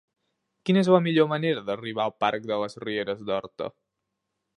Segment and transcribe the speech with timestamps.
[0.69, 3.69] Quina és la millor manera d'arribar al parc de les Rieres d'Horta?